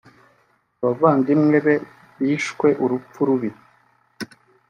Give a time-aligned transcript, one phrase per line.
[0.81, 1.75] Abavandimwe be
[2.17, 3.49] bishwe urupfu rubi